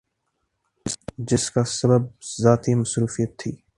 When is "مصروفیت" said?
2.75-3.31